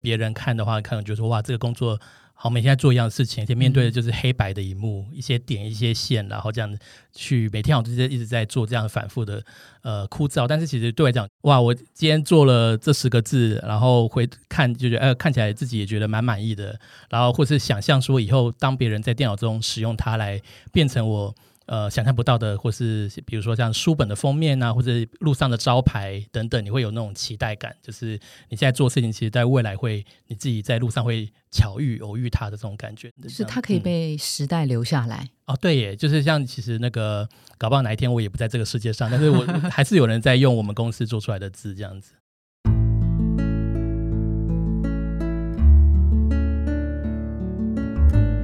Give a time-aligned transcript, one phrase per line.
[0.00, 2.00] 别人看的话，可能就说哇，这个工作。
[2.42, 6.78] 好，每天在做一样的事情，而且面对的就是黑白的一幕，一些点、一些线，然后这样
[7.12, 9.44] 去每天我直接一直在做这样反复的
[9.82, 10.46] 呃枯燥。
[10.46, 16.80] 但是其实对我来讲，哇，我今天做了这十个字，然后回看就觉得，呃，看起来自己也觉得蛮满意的。
[17.10, 20.40] 然后或是想象说，以后当别人在电脑中使用它来
[20.72, 21.34] 变成我。
[21.70, 24.90] 呃，想象不到的，或是比如说像书本的封面啊，或者
[25.20, 28.18] 路上的招牌等等，你会有那种期待感，就是
[28.48, 35.56] 你现在做事情，其实在未来会你自己在路上会巧遇偶遇它的这种感觉，就是它可以被时代留下来哦。
[35.60, 42.14] 对耶，就是像其实那个搞不好哪一天我也不在这个世界上，但是我 还是有人在用我们公司做出来的字这样子。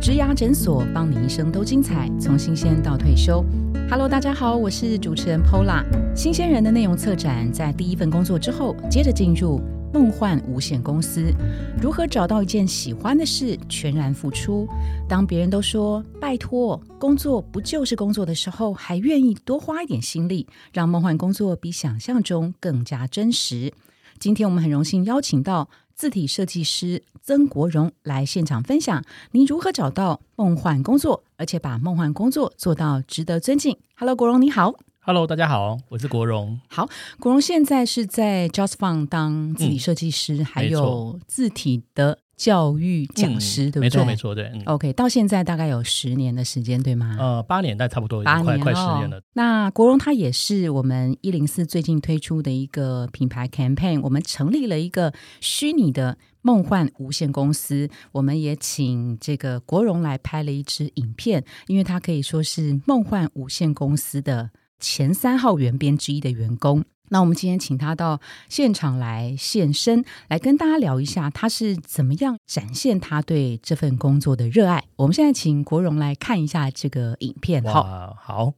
[0.07, 3.45] 植牙诊所，帮你一生都精彩，从新鲜到退休。
[3.91, 5.83] Hello，大家好，我是主持人 Pola。
[6.15, 9.61] 新鲜人的内容策展，在第一份工作之后，接着进入
[9.93, 11.35] 梦幻无限公司。
[11.83, 14.69] 如何找到一件喜欢的事，全然付出？
[15.09, 23.73] 当别人都说拜托，工作不就是工作的时候，还愿意多花一点心力，让梦幻工作比想象中更加真实。
[24.21, 25.69] 今天我们很荣幸邀请到。
[25.97, 33.79] 字体设计师曾国荣来现场分享，您如何找到梦幻工作，而且把梦幻工作做到值得尊敬。
[33.97, 34.75] Hello，国荣你好。
[35.01, 36.61] Hello，大家好，我是国荣。
[36.69, 36.87] 好，
[37.19, 42.19] 国荣现在是在 Just Fun 当字体设计师，还有字体的。
[42.37, 43.81] 教育讲师对不对？
[43.81, 44.53] 没错没错，对。
[44.67, 47.17] OK，到现在大概有十年的时间，对吗？
[47.19, 49.21] 呃，八年，但差不多八年快十年了。
[49.33, 57.89] 那国荣他也是我们一零四最近推出的一个品牌 campaign，我们成立了一个虚拟的梦幻无限公司。
[58.13, 66.85] 我们也请这个国荣来拍了一支影片，因为他可以说是梦幻无限公司的前三号原编之一的员工。
[67.09, 74.85] 那我们今天请他到现场来现身，来跟大家聊一下他是怎么样展现他对这份工作的热爱。
[74.97, 77.63] 我们现在请国荣来看一下这个影片。
[77.65, 78.55] 好，好。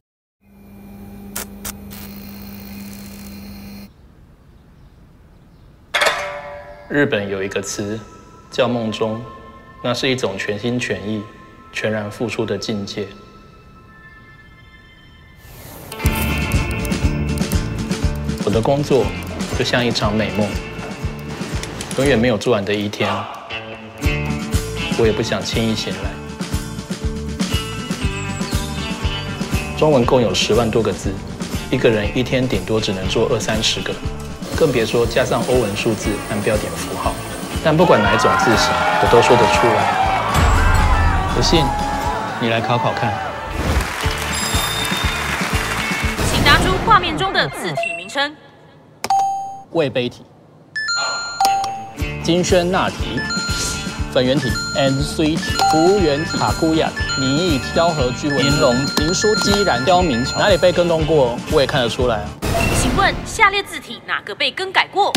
[6.89, 7.99] 日本有一个词
[8.49, 9.21] 叫“梦中”，
[9.83, 11.21] 那是一种全心全意、
[11.71, 13.07] 全然付出的境界。
[18.45, 19.05] 我的工作
[19.57, 20.47] 就像一场美梦，
[21.97, 23.09] 永远没有做完的一天。
[24.97, 26.09] 我也不想轻易醒来。
[29.77, 31.13] 中文共有十万多个字，
[31.69, 33.93] 一个人一天顶多只能做二三十个，
[34.57, 37.13] 更别说加上欧文数字和标点符号。
[37.63, 40.09] 但不管哪一种字形，我都说得出来。
[41.35, 41.63] 不信，
[42.41, 43.13] 你来考考看。
[46.31, 47.98] 请拿出画面中的字体。
[48.09, 48.35] 称。
[49.71, 50.25] 魏碑体、
[52.23, 53.21] 金宣纳体、
[54.11, 55.37] 粉圆体、N C 体、
[55.71, 61.37] 服圆体、卡库亚、泥意雕和居文、银龙、林书基然、刁明桥，哪里被更动过？
[61.51, 62.25] 我也看得出来。
[62.81, 65.13] 请问下列字体哪个被更改过？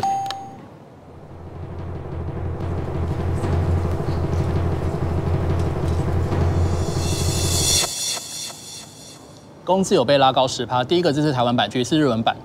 [9.64, 12.36] 工资有被拉高十趴，第一个字是台湾版，其次是日文版。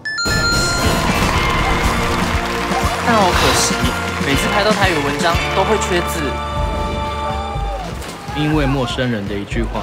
[3.09, 3.73] 但好可惜，
[4.25, 6.19] 每次拍到台语文章都会缺字。
[8.35, 9.79] 因为陌生人的一句话，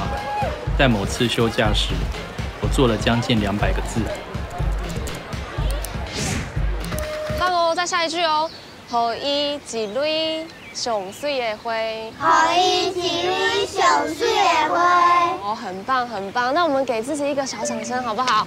[0.78, 1.94] 在某次休假时，
[2.60, 4.02] 我做了将近两百个字。
[7.40, 8.50] Hello，再下一句哦。
[8.90, 11.72] 何以一蕊上水的花？
[12.20, 15.30] 何以一蕊上水的花？
[15.42, 16.52] 哦，很棒，很棒。
[16.52, 18.46] 那我们给自己一个小掌声，好不好？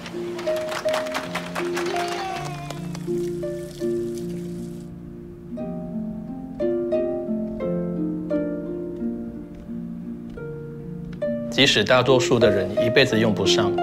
[11.58, 13.76] 即使大多数的人一辈子用不上，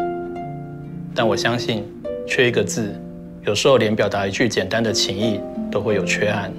[1.12, 1.85] 但我相信，
[2.25, 2.95] 缺一个字，
[3.45, 5.41] 有时候连表达一句简单的情意
[5.73, 6.53] 都会有缺憾。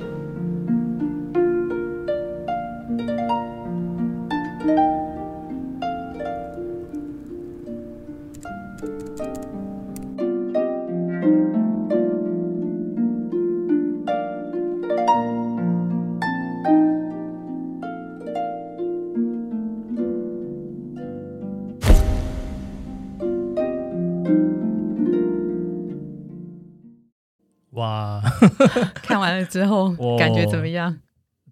[29.55, 30.97] 之后，感觉怎么样？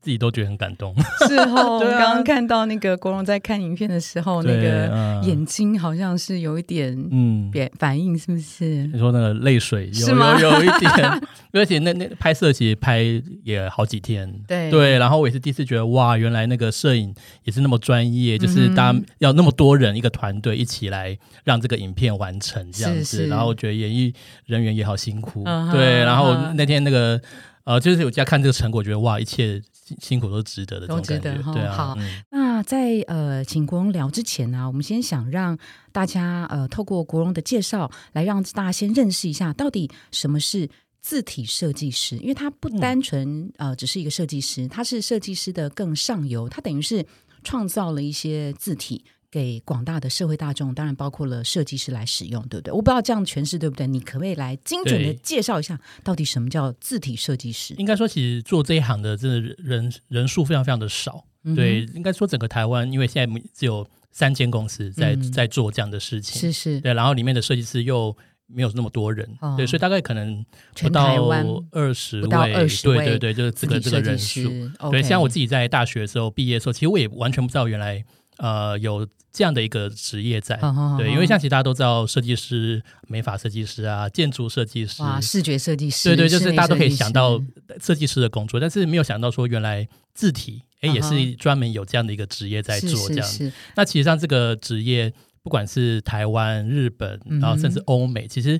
[0.01, 0.94] 自己都觉得很感动。
[1.25, 1.97] 是哦， 对啊。
[1.97, 5.23] 刚刚看到那个国荣在看影片的时候，那对个嗯。
[5.23, 8.85] 眼睛好像是有一点嗯，变反应，是不是？
[8.88, 10.38] 你说那个泪水有是吗？
[10.38, 11.21] 有有一点，
[11.53, 13.01] 而且那那拍摄其实拍
[13.45, 14.69] 也好几天，对。
[14.69, 17.15] 对，然后我也是第一次觉得哇，原来那个摄影
[17.45, 24.13] 也是那么专业，就是大嗯家要那么多人一个团队一起来让这个影片完成这样子，是然后我觉得演艺
[24.47, 27.17] 人员也好辛苦，嗯对，然后那天那个
[27.65, 35.57] 呃，就是我家看这个成果，觉得哇，一切辛辛苦都值得的都值得哈对啊，好嗯那在呃，请国荣聊之前呢、我们先想让
[35.92, 40.69] 大家呃，透过国荣的介绍，来让大家先认识一下，到底什么是
[41.01, 47.06] 字体设计师，因为他不单纯、呃只是一个设计师，他是设计师的更上游，他等于是
[47.44, 49.04] 创造了一些字体。
[49.33, 52.71] 给广大的社会大众，当然包括了设计师来使用，对不对？
[52.71, 53.88] 我不知道这样诠释对不对？
[53.88, 57.74] 你可不可以来精准的介绍一下，到底什么叫字体设计师？
[57.80, 61.25] 应该说，其实做这一行的真的人人数非常非常的少。
[61.56, 68.15] 对，应该说整个台湾，因为现在只有三间公司在、嗯在做这样的事情，是是，对，然后里面的设计师又
[68.45, 71.27] 没有那么多人，哦对，所以大概可能不全到
[71.71, 74.69] 二十不到位，20位对对对，就是这个这个人数。
[74.91, 78.06] 对，像我自己在大学的时候毕业的时候，其实我也完全不知道原来
[78.38, 80.59] 呃有这样的一个职业在。
[80.97, 87.41] 对，因为像其实大家都知道，设计师、美发设计师啊、建筑设计师，哇，视觉设计师，对对，就是大家都可以想到
[87.81, 93.27] 设计师的工作，但是没有想到说原来字体哎也是专门有这样的一个职业在做这样。
[93.27, 93.50] 是。
[93.50, 98.59] 是那其实上这个职业，不管是台湾、日本，然后甚至欧美，其实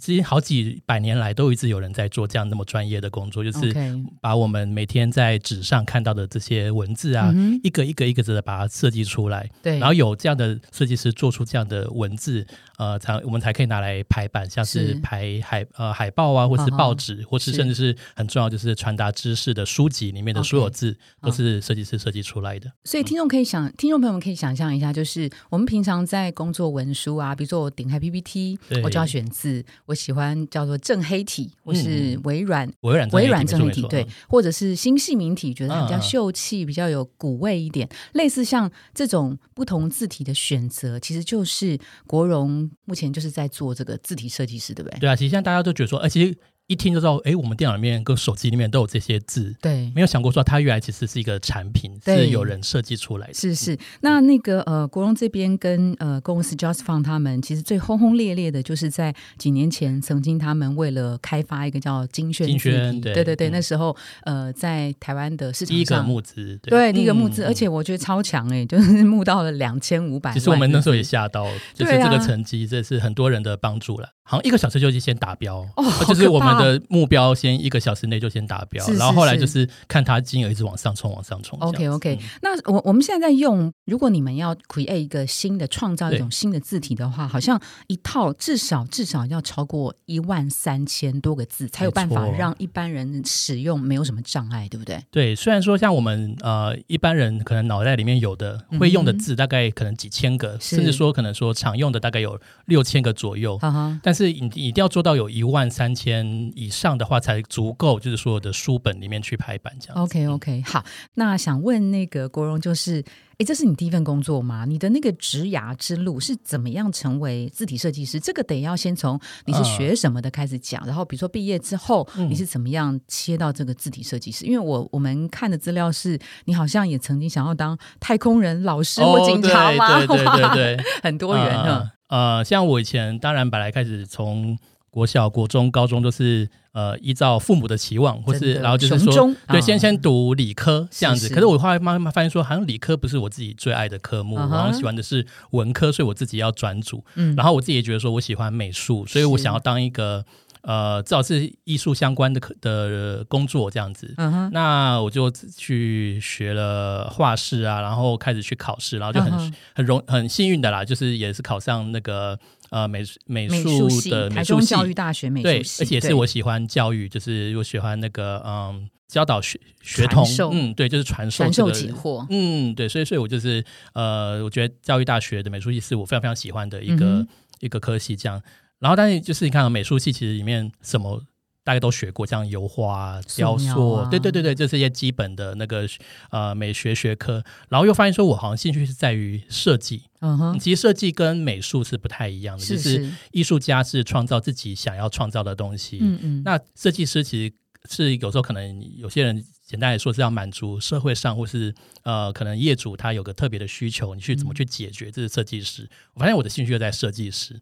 [0.00, 3.74] 其实好几百年来都一直有人在做这样那么专业的工作，就是
[4.20, 9.48] 把我们每天在纸上看到的这些文字啊，嗯一个一个一个的把它设计出来。
[9.62, 12.46] 对，然后有这样的设计师做出这样的文字，
[12.78, 15.00] 呃，才我们才可以拿来排版，像是是。
[15.02, 17.56] 排海呃海报啊，或是报纸，或是是。
[17.56, 22.70] 甚至是很重要就是传达知识的书籍里面的所有字好都是设计师设计出来的。
[22.84, 32.70] 所以听众可以想，听众朋友们可以想象一下，就是我们平常在工作文书啊，比如说我点开 PPT，我就要选字，我喜欢叫做正黑体，或是微软。
[32.80, 37.88] 微软微软正正黑体对，或者是新细明体，觉得它比较秀气，比较有古味一点。
[38.12, 44.98] 类似像这种不同字体的选择，其实就是国荣目前就是在做这个字体设计师，对不对？
[45.00, 46.36] 对啊，其实现在大家都觉得说，哎、其实
[46.72, 53.34] 一听就知道，哎、我们电脑里面跟手机里面都有这些字，对，没有想过说它原来其实是一个产品，是有人设计出来的。
[53.34, 63.94] 是是，那那个呃，国荣这边跟呃公司 Just Fun 他们其实最轰轰烈烈的，就是在几年前，曾经他们为了开发一个叫金轩对对对对，嗯那时候
[64.24, 66.06] 呃在台湾的市场第一个上。
[66.06, 70.38] 募资，对，第一个募资，嗯而且我觉得超强哎、就是募到了两千五百万。
[70.38, 74.08] 其实我们那时候也吓到，就是这个成绩，这是很多人的帮助了。
[74.24, 81.58] 好像一个小时就先达标，哦就是我们的目标，先一个小时内就先达标，是是然后后来就是看它金额一直往上冲，往上冲。
[81.60, 82.28] OK OK，嗯。
[82.40, 95.02] 那我我们现在在用，如果你们要 create 一个新的创造一对种新的字体的话，好像一套至少至少要超过一万三千多个字，才有办法让一般人使用没有什么障碍，对不对？
[95.10, 100.76] 对，虽然说像我们呃一般人可能脑袋里面有的会用的字，大概可能几千个，是。
[100.76, 103.58] 甚至说可能说常用的大概有六千个左右。
[103.58, 110.02] 哈哈，但是你一定要做到有一万三千以上的话，才足够，就是所有的书本里面去排版这样子。
[110.02, 113.02] OK OK，好，那想问那个国荣，就是，
[113.38, 114.66] 哎，这是你第一份工作吗？
[114.68, 118.20] 你的那个职涯之路是怎么样成为字体设计师？
[118.20, 124.44] 这个得要先从你是嗯学什么的开始讲，然后比如说毕业之后，嗯你是怎么样切到这个字体设计师？
[124.44, 130.02] 因为我我们看的资料是你好像也曾经想要当太空人、老师或警察吗？
[130.02, 131.90] 哦对对对对对， 很多元呢。
[132.12, 134.58] 呃呃，像我以前当然本来开始从
[134.90, 139.10] 国小、国中、高中都是呃依照父母的期望，或是然后就是说
[139.48, 139.60] 对，啊。
[139.60, 141.30] 先先读理科这样子。
[141.30, 147.02] 可是我后来慢慢发现说，好像理科不是我自己最爱的科目，我好像喜欢的是文科，所以我自己要转组。
[147.14, 147.34] 嗯。
[147.34, 150.22] 然后我自己也觉得说我喜欢美术，所以我想要当一个
[150.62, 154.12] 呃至少是艺术相关的科的工作这样子。
[154.16, 162.38] 嗯哼，那我就去学了画室啊，然后开始去考试，然后就很、嗯很容很幸运的啦，就是也是考上那个
[162.70, 164.10] 呃美美美术，的美术系。
[164.36, 172.26] 台中教，育大学美对术，系，而且是我喜欢教育，就是我喜欢那个嗯教导学学童，嗯对，就是传授解惑。
[172.30, 173.64] 嗯，对，所以所以我就是
[173.94, 177.28] 呃，我觉得教育大学的美术系是我非常非常喜欢的一个、嗯
[177.60, 178.42] 一个科系，这样。
[178.82, 181.22] 然后，但是就是你看啊，美术系其实里面什么
[181.62, 185.86] 大家都学过，像油画、啊、雕塑，啊对对对对，这是一些基本的那个
[186.30, 187.44] 呃美学学科。
[187.68, 193.08] 然后又发现说，我好像兴趣是在于设计，嗯哼，其实设计跟美术是不太一样的，是就是。
[193.30, 197.54] 艺术家是创造自己想要创造的东西，嗯嗯，那设计师其实
[197.88, 205.10] 是有时候可能有些人简单来说是要满足社会上或是呃可能业主他有个特别的需求，你去怎么去解决？
[205.10, 205.88] 这是设计师。
[206.14, 207.60] 我发现我的兴趣就在设计师，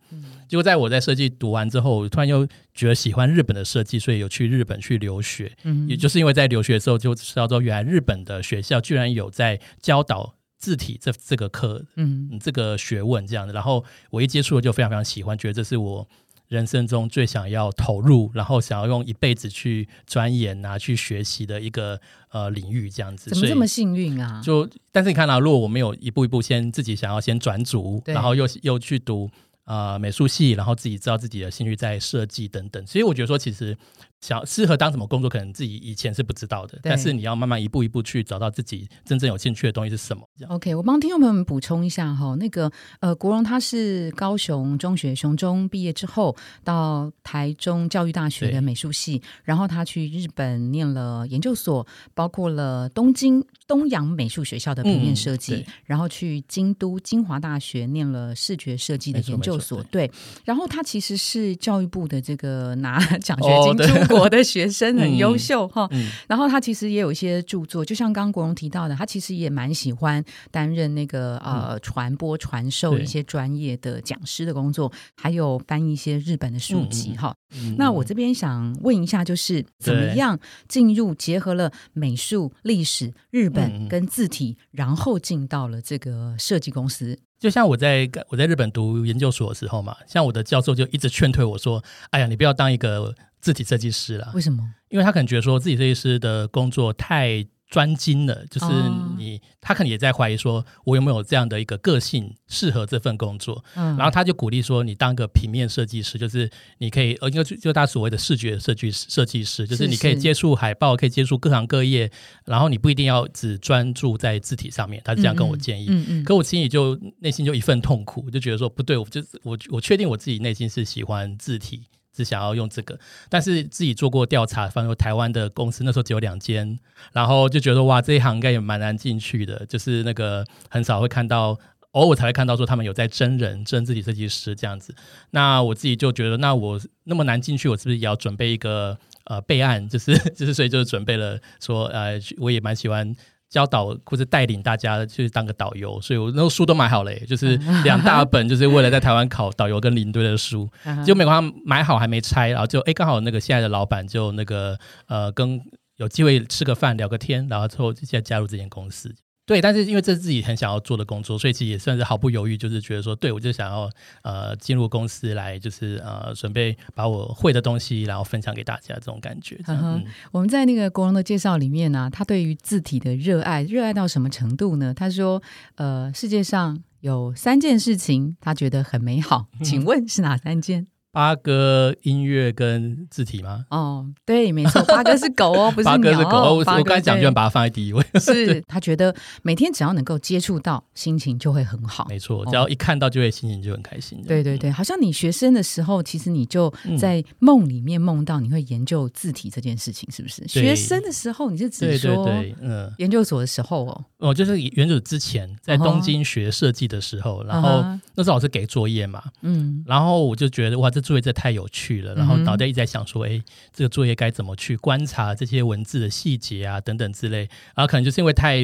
[0.49, 5.57] 结果在我在设计读完之后，突然又觉得喜欢日本的设计，所以有去日本去留学。
[5.65, 13.53] 嗯也就是因为在留学的时候就知道说，原来日本的学校居然有在教导字体这这个课，嗯嗯，这个学问这样的。
[13.53, 16.09] 然后我一接触了就非常非常喜欢，觉得这是我
[16.51, 22.01] 人生中最想要投入，然后想要用一辈子去钻研啊、去学习的一个
[22.33, 23.31] 呃领域这样子。
[23.31, 24.43] 怎么这么幸运啊？
[24.45, 29.31] 就但是你看啊、如果我没有一步一步先自己想要先转组，然后又又去读
[29.65, 33.79] 呃美术系，然后自己知道自己的兴趣在设计等等，所以我觉得说其实
[34.21, 40.23] 想适合当什么工作，可能自己以前是不知道的，但是你要慢慢一步一步去找到自己真正有兴趣的东西是什么。
[40.37, 40.55] 这样。
[40.55, 55.67] OK，我帮听众朋友们补充一下哈，那个呃，国荣他是高雄中学雄中毕业之后，到台中教育大学的美术系，然后他去日本念了研究所，包括了东京东洋美术学校的平面嗯设计，对。
[55.87, 60.11] 然后去京都精华大学念了视觉设计的研究所，对，
[60.45, 63.77] 然后他其实是教育部的这个拿 奖学金
[64.11, 65.89] 国的学生，很嗯优秀哈。
[65.93, 77.35] 嗯，然后他其实也有一些著作，就像刚刚国荣提到的，他其实也蛮喜欢担任那个呃传播传授一些专业的讲师的工作，还有翻译一些日本的书籍哈。
[77.53, 80.39] 嗯那我这边想问一下，就是怎么对样
[80.69, 87.19] 进入结合了美术、历史、日嗯本嗯跟字体，然后进到了这个设计公司？
[87.41, 91.83] 就像我在我在日本读研究所的时候嘛，像我的教授就一直劝退我说
[92.13, 94.63] ：“哎呀，你不要当一个字体设计师了，为什么？
[94.91, 103.65] 因为他可能觉得说字体设计师的工作太专精了，就是哦你、他可能也在怀疑说我有没有这样的一个个性适合这份工作。
[103.77, 112.11] 嗯然后他就鼓励说，你当个平面设计师，就是你可以，呃，应该就就大家所谓的视觉设计师设计师，就是是你可以接触海报，可以接触各行各业，
[112.45, 115.01] 然后你不一定要只专注在字体上面。
[115.05, 115.87] 他是这样跟我建议。
[115.91, 121.85] 嗯嗯，可我心里就内心就一份痛苦，就觉得说不对，我就我我确定我自己内心是喜欢字体，
[122.23, 122.99] 只想要用这个，
[123.29, 126.79] 但是自己做过调查，发现台湾的公司那时候只有两间，
[127.13, 131.59] 然后就觉得哇这一行应该也蛮难进去的，就是那个很少会看到。
[131.93, 134.95] 偶尔才会看到说他们有在真人真字体设计师这样子，
[135.33, 139.89] 那我自己就觉得，那我那么难进去，我是不是也要准备一个呃备案？
[139.89, 143.13] 就是 就是，所以就准备了说，呃，我也蛮喜欢
[143.51, 150.71] 教导或者带领大家去当个导游，所以我那个书都买好了耶，就是两大本，就是为了在台湾考导游跟领队的书。
[150.85, 154.79] 嗯结果美国上买好还没拆，然后就哎刚好那个现在的老板就那个
[155.09, 155.61] 呃跟
[155.97, 159.15] 有机会吃个饭聊个天，然后之后就现在加入这间公司。
[159.51, 163.91] 对，但是因为这是自己很想要做的工作，所以其实也算是毫不犹豫，就是觉得说，对我就想要
[164.23, 169.61] 呃进入公司来，就是呃准备把我会的东西，然后分享给大家这种感觉。
[169.67, 174.95] 嗯哼嗯我们在那个国荣的介绍里面呢、他对于字体的热爱，热爱到什么程度呢？
[174.95, 175.43] 他说，
[175.75, 180.87] 呃，世界上有三件事情他觉得很美好， 请问是哪三件？
[181.13, 183.65] 八哥音乐跟字体吗？
[183.71, 188.05] 哦，对，没错，八哥是狗哦， 不是八哥是狗，哦我刚才讲对就把它放在第一位。
[188.21, 192.07] 是他觉得每天只要能够接触到，心情就会很好。
[192.09, 194.23] 没错，哦只要一看到就会心情就很开心。
[194.27, 200.47] 对对对，好像你学生的时候，其实你就嗯在梦里面梦到你会研究字体这件事情，是不是？
[200.47, 213.41] 学生的时候，你是指对对说对，嗯，研究所的时候哦，哦就是原主之前在东京学设计的时候，然后啊那时候老师给作业嘛，嗯然后我就觉得哇，这作业这太有趣了，然后脑袋一直在想说，哎，
[213.73, 218.61] 这个作业该怎么去观察这些文字的细节啊，等等之类，然后可能就是因为太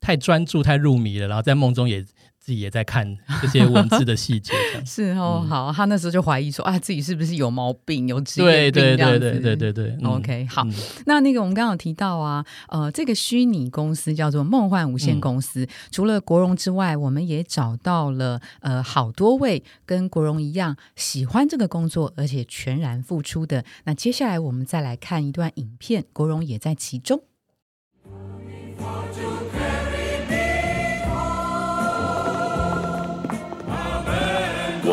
[0.00, 2.04] 太专注、太入迷了，然后在梦中也
[2.48, 3.06] 自己也在看
[3.42, 4.54] 这些文字的细节，
[4.86, 10.72] 是哦，嗯好，他那时候就怀疑说啊，自己是不是有毛病，有职对业病对这样子对对对对对嗯 OK，好，嗯
[11.04, 15.64] 那那个我们刚刚有提到啊，呃，这个虚拟公司叫做梦幻无限公司。
[15.64, 23.62] 嗯除了国荣之外，我们也找到了呃好多位跟国荣一样喜欢这个工作，而且全然付出的。
[23.84, 27.20] 那接下来我们再来看一段影片，国荣也在其中。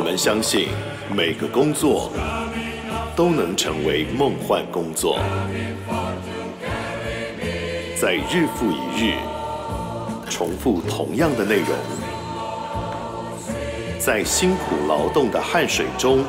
[0.05, 0.67] 们相信
[1.11, 2.11] 每个工作
[3.15, 5.17] 都能成为梦幻工作，
[7.99, 9.15] 在日复一日
[10.29, 11.69] 重复同样的内容，
[13.97, 16.23] 在辛苦劳动的汗水中，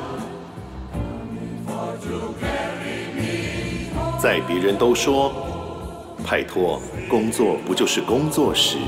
[4.18, 5.30] 在别人都说
[6.26, 6.80] “拜托，
[7.10, 8.78] 工作不就是工作”时，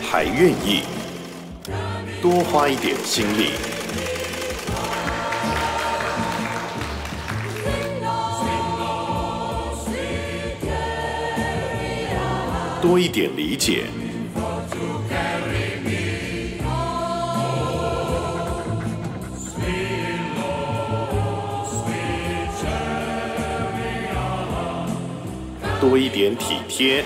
[0.00, 0.82] 还愿意。
[2.24, 3.50] 多花一点心力。
[12.80, 13.84] 多一点理解。
[25.78, 27.04] 多一点体贴。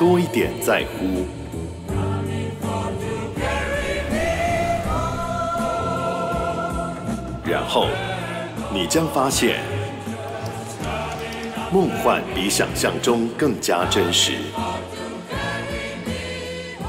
[0.00, 1.26] 多一点在乎。
[7.44, 7.86] 然后，
[8.72, 9.60] 你将发现，
[11.70, 14.38] 梦幻比想象中更加真实，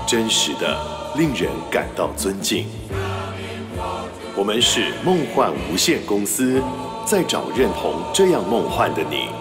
[0.08, 0.80] 真实的
[1.18, 2.66] 令人感到尊敬。
[4.38, 6.64] 我们是梦幻无限公司，
[7.06, 9.41] 在找认同这样梦幻的你。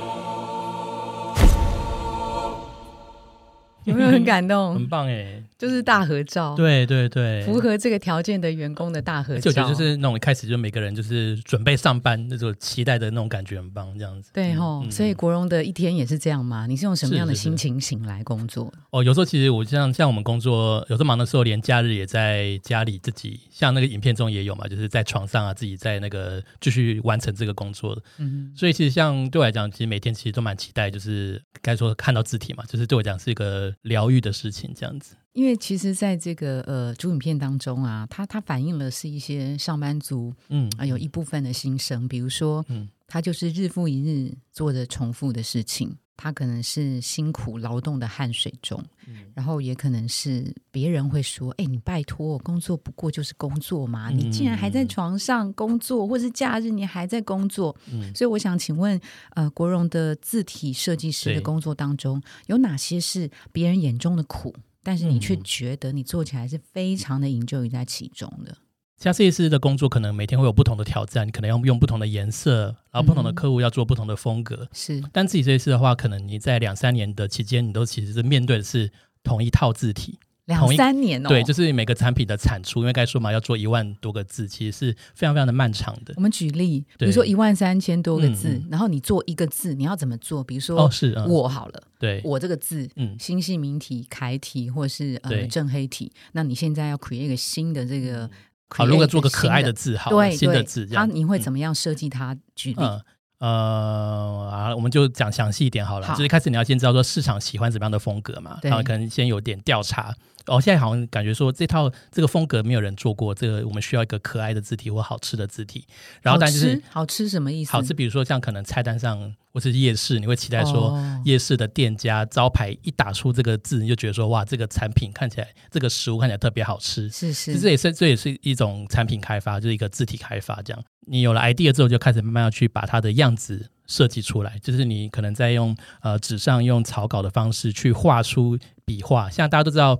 [4.10, 4.74] 很感动？
[4.74, 9.38] 很棒哎，就是大合照，，对对对，符合这个条件的员工的大合照。
[9.38, 14.30] 而且我觉得就是那种一开始就每个人就是准备上班那种期待的那种感觉很棒，这样子。
[14.32, 16.66] 对吼，嗯所以国荣的一天也是这样吗？
[16.66, 18.72] 你是用什么样的心情醒来工作？
[18.88, 28.02] 哦，有时候其实我像像我们工作，有时候忙的时候，连假日也在家里自己，像那个影片中也有嘛，就是在床上啊，自己在那个继续完成这个工作的。
[28.16, 35.16] 嗯，所以其实像对我来讲，其实每天其实都蛮期待，就是该说看到字体嘛，就是对我讲是一个疗愈的事情，这样子。
[35.34, 41.10] 因为其实在这个呃主影片当中啊，它它反映了是一些上班族嗯啊、有一。
[41.10, 42.88] 部分的心声，比如说，嗯。
[43.08, 49.24] 他就是日复一日做着重复的事情，他可能是辛苦劳动的汗水中，嗯。
[49.34, 57.76] 然后也可能是别人会说：“哎，你拜托，工作不过就是工作嘛，你竟然还在床上工作，或是假日你还在工作。
[57.92, 58.14] 嗯。
[58.14, 68.56] 所以我想请问，呃，国荣的字体设计师的工作当中，有哪些是别人眼中的苦，但是你却嗯觉得你做起来是非常的 enjoy 在其中的？
[68.96, 74.68] 像设计师的工作，可能每天会有不同的挑战，你可能要用不同的颜色，然后不同的嗯客户要做不同的风格。
[74.74, 80.18] 是但自己设计师的话，可能你在两三年的期间，你都其实是面对的是同一套字体。
[80.50, 86.12] 两三年哦，对，就是每个产品的产出，因为该说嘛，要做一万多个字，其实是非常非常的漫长的。
[86.16, 86.20] 我。
[86.20, 88.68] 们举例，比对如说一万三千多个字，嗯嗯。
[88.70, 90.44] 然后你做一个字，你要怎么做？
[90.44, 93.16] 比如说，哦，是，嗯、我好了，对，我这个字，嗯。
[93.18, 98.28] 新细明体、楷体或是呃正黑体，那你现在要 create 一个新的这个，
[98.68, 101.40] 好，如果做个可爱的字，好，对新的字，这样，它你会嗯。
[101.40, 102.36] 怎么样设计它？
[102.54, 103.00] 举例，嗯
[103.40, 106.06] 呃啊，我们就讲详细一点好了。
[106.06, 110.14] 好就是一开始你要先知道说市场喜欢什么样的风格嘛，对然后可能先有点调查。
[110.46, 115.86] 哦，现在好像感觉说这套这个风格没有人做过，这个我们需要一个可爱的字体或好吃的字体。
[116.22, 117.72] 然后但就是吃好吃什么意思？
[117.72, 127.08] 好吃，比如说像可能菜单上或是夜市，你会期待说哦夜市的店家招牌一打出这个字，你就觉得说哇，这个产品看起来这个食物看起来特别好吃。
[127.10, 130.60] 是是，这也是这也是一种产品开发，就是一个字体开发。
[130.62, 134.58] 这样，你有了 idea 之后，就开始慢慢要去把它的样子设计出来。
[134.60, 139.28] 就是你可能在用呃纸上用草稿的方式去画出笔画。
[139.30, 139.98] 像大家都知道，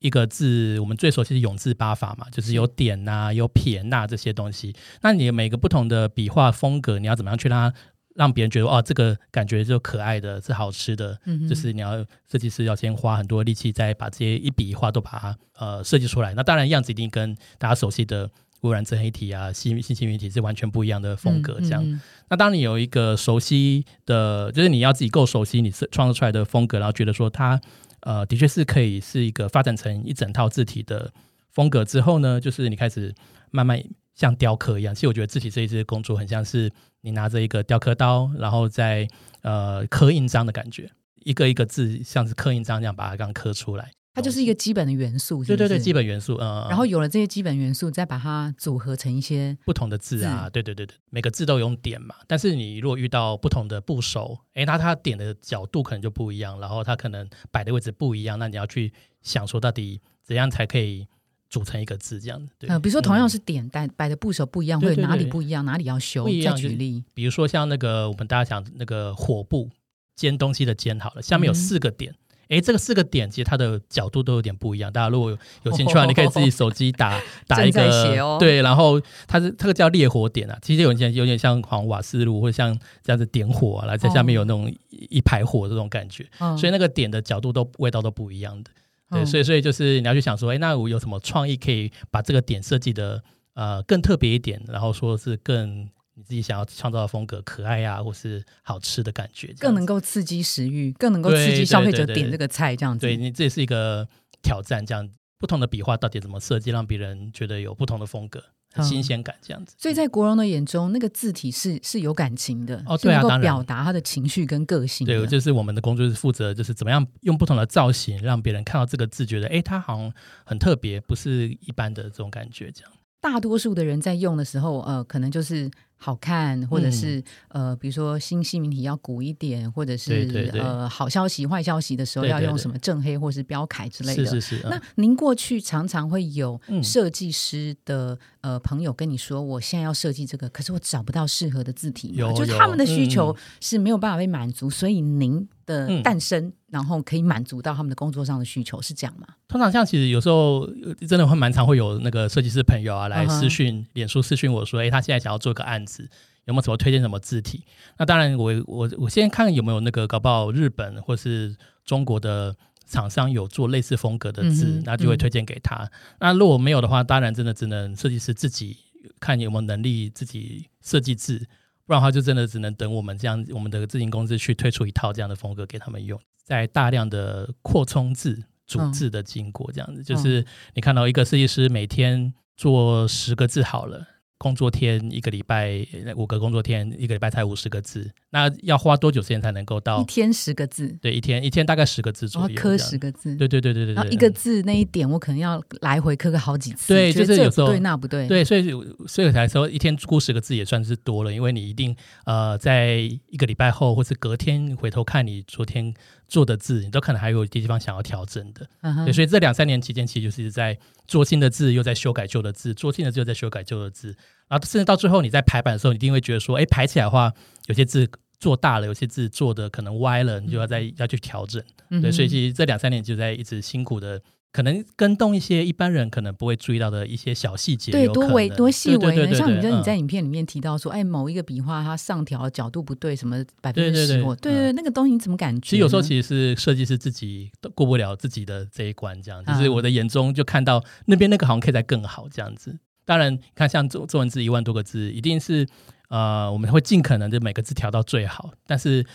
[0.00, 4.74] 一个字我们最熟悉的永字八法嘛，就是有点呐、有撇捺这些东西。
[5.00, 7.76] 那你每个不同的笔画风格，你要怎么样去让它
[8.14, 16.34] 让别人觉得哦，这个感觉就可爱的，是好吃的，嗯就是你要设计师要先花很多力气，再把这些一笔一画都把它呃设计出来。
[16.34, 18.30] 那当然样子一定跟大家熟悉的
[18.62, 21.60] 污染自黑体啊、新新细明体是完全不一样的风格。
[21.60, 27.60] 这样，嗯嗯嗯那当你有一个熟悉的，就是你要自己够熟悉你是创作出来的风格，然后觉得说它
[28.00, 31.12] 呃的确是可以是一个发展成一整套字体的
[31.50, 33.14] 风格之后呢，就是你开始
[33.50, 33.82] 慢慢
[34.14, 34.94] 像雕刻一样。
[34.94, 36.70] 其实我觉得字体这一支工作很像是
[37.00, 39.08] 你拿着一个雕刻刀，然后在
[39.42, 40.88] 呃刻印章的感觉，
[41.24, 43.90] 一个一个字像是刻印章这样把它刚刻出来。
[44.14, 52.14] 它就是一个基本的元素，对对对，基本元素，嗯，然后有了这些基本元素，再把它组合成一些不同的字啊，字对对对对，每个字都用点嘛。
[52.26, 61.06] 但是你如果遇到不同的部首，诶，那它点的角度可能就不一样，然后它可能摆的位置不一样，那你要去想说到底怎样才可以
[61.48, 62.52] 组成一个字这样子。
[62.58, 66.26] 对，呃，比如说同样嗯是点，但摆的部首不一样，会哪里不一样，哪里要修？
[66.26, 69.70] 再样举例，比如说像那个我们大家讲那个火部
[70.14, 72.14] 煎东西的煎好了，下面有嗯四个点。
[72.52, 74.92] 诶，这个四个点其实它的角度都有点不一样。
[74.92, 77.82] 大家如果有有兴趣的话，你可以自己手机打 打一个
[78.20, 88.70] 哦对，然后它是这个叫烈火点啊，其实有点有点像好像瓦斯炉或者像这样子点火啊，来在下面有那种一一排火这种感觉，嗯所以那个点的角度都味道都不一样的。
[89.10, 93.22] 对，嗯所以所以就是你要去想说，哎，那我有什么创意可以把这个点设计的
[93.54, 103.06] 呃更特别一点，然后说是更你自己想要创造的风格，可爱呀、或是好吃的感觉，更能够刺激食欲，更能够刺激消费者点这个菜，这样子。
[103.06, 104.06] 对你这也是一个
[104.42, 108.42] 挑战，这样不同的笔画到底怎么设计，让别人觉得有不同的风格，
[108.74, 109.74] 很新鲜感这样子。
[109.78, 115.06] 所以在国荣的眼中，那个字体是是有感情的，哦对啊表达他的情绪跟个性。
[115.06, 120.12] 对，就是我们的工作是负责，就是怎么样用不同的造型，让别人看到这个字，觉得哎，诶它好像
[120.44, 122.92] 很特别，不是一般的这种感觉，这样。
[123.20, 125.70] 大多数的人在用的时候，呃，可能就是
[126.04, 134.26] 好看，或者是、呃，比如说新新媒体要鼓一点，或者是呃好消息、坏消息的时候要用什么正黑或是标楷之类的。
[134.26, 149.26] 是是是，那嗯您过去常常会有嗯设计师的、呃朋友跟你说，我现在要设计这个，可是我找不到适合的字体就是他们的需求嗯是没有办法被满足，所以您的嗯诞生，然后可以满足到他们的工作上的需求，是这样吗？
[149.48, 156.08] 通常像其实有时候呃真的会蛮常会有那个设计师朋友啊来私讯、脸书私讯我说，哎，他现在想要做一个案子，
[156.46, 157.64] 有没有什么推荐什么字体？
[157.98, 165.90] 那当然我，我我先看有没有那个搞不好日本或是中国的厂商有做类似风格的字，那就会推荐给他。
[166.20, 168.76] 那如果没有的话，当然真的只能设计师自己
[169.18, 171.46] 看有没有能力自己设计字，
[171.92, 178.44] 不然的话就真的只能等我们这样我们的自营公司去推出一套这样的风格给他们用，在大量的扩充字。
[178.64, 184.06] 组字的经过，这样子、就是你看到一个设计师每天做十个字好了，
[184.42, 190.04] 工作天一个礼拜呃五个工作天，一个礼拜才五十个字，那要花多久时间才能够到一？
[190.04, 198.68] 天十个字，对，一天一天大概十个字左右，刻十个字，对对对对对对，然后一个字那一点，我可能要来回刻个好几次，对就是有时候不对那不对，对，所以
[199.06, 202.96] 所以才说一天估十个字也算是多了，因为你一定呃在
[203.28, 205.94] 一个礼拜后或是隔天回头看你昨天
[206.26, 208.66] 做的字，你都可能还有地方想要调整的。
[209.04, 210.76] 对，所以这两三年期间，其实就是在
[211.12, 214.16] 做新的字，又在修改旧的字，做新的字又在修改旧的字，
[214.48, 217.30] 然后甚至到最后你在排版的时候，你一定会觉得说，哎，排起来的话，
[217.66, 218.08] 有些字
[218.40, 221.62] 做大了，有些字做的可能歪了，你就要再要去调整。
[222.00, 224.18] 对，所以其实这两三年就在一直辛苦的。
[224.52, 235.70] 可能跟动一些一般人可能不会注意到的一些小细节，对，多微多细微像你对嗯跟你在影片里面提到说，哎，某一个笔画它上调角度不对，什么百分之十或对对，嗯那个东西你怎么感觉？
[235.70, 242.78] 其实有时候其实是设计师自己都过不了自己的这一关，这样啊就是我的眼中就看到那边那个好像可以再更好这样子。
[243.06, 245.66] 当然，看像中中文字一万多个字，一定是
[246.08, 249.06] 呃我们会尽可能的每个字调到最好，但是。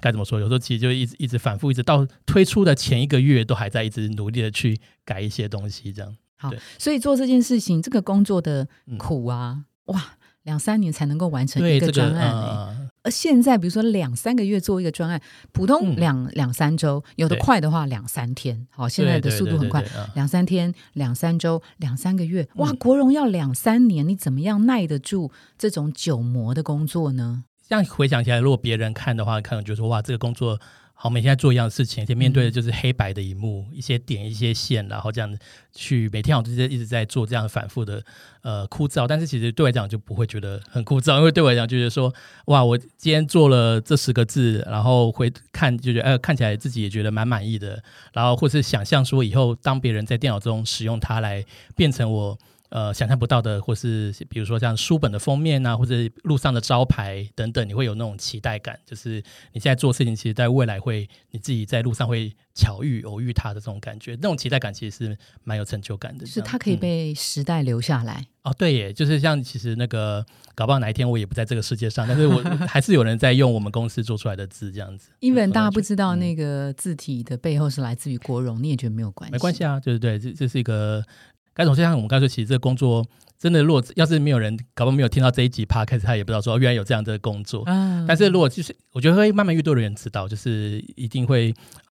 [0.00, 0.38] 该怎么说？
[0.40, 6.16] 有时候其实就一直一直反复，一直到推出的前一个月都还在一直努力的去改一些东西，这样。
[6.36, 12.32] 好，所以做这件事情，这个工作的嗯苦啊，哇，两三年才能够完成一个专案、欸。
[12.32, 18.66] 呃，而现在，比如说两三个月做一个专案，普通嗯两、两三周，有的快的话两三天。
[18.70, 22.46] 好，现在的速度很快，对对对对嗯两三天、两三周、两三个月。
[22.54, 27.42] 哇，嗯国荣要两三年，你怎么样耐得住这种久磨的工作呢？
[27.68, 30.58] 这样回想起来，如果别人看的话，可能就说哇，这个工作
[30.94, 35.38] 好，每天在做一样的事情，而且面对的就是黑白的一幕，一些点一些线，然后这样子
[35.72, 38.02] 去每天好像就是一直在做这样反复的
[38.40, 39.06] 呃枯燥。
[39.06, 42.12] 但是其实对我来讲就不会觉得很枯燥，因为对我来讲就是说
[42.46, 47.80] 哇，我今天做了这十个字，然后回看就觉得呃看起来自己也觉得蛮满意的，
[48.12, 51.44] 然后或是想象说以后当别人在电脑中使用它来
[51.76, 52.38] 变成我。
[52.70, 66.26] 呃，想象不到的，或是比如说像书本的封面啊，或者路上的招牌等等，你会有那种期待感，就是你现在做事情，其实在未来会你自己在路上会巧遇、偶遇它的这种感觉，那种期待感其实是蛮有成就感的。
[66.26, 68.26] 是它可以、嗯被时代留下来。
[68.44, 75.10] 哦，对耶，就是像其实那个，搞不好哪一天我也不在这个世界上，但是我还是有人在用我们公司做出来的字这样子。
[75.20, 79.32] even 大家不知道嗯那个字体的背后是来自于国荣，你也觉得没有关系？
[79.32, 81.04] 没关系啊，就是对，这这是一个
[81.58, 83.04] 该总就像我们刚才说，其实这个工作
[83.36, 87.64] 真的，如果要是没有人，搞不好没有听到这一集 p 开始，他也不知道说哦原来有这样的工作。
[87.66, 88.06] 嗯。
[88.06, 91.52] 但是如果就是我觉得会慢慢越多的人知道，就是一定会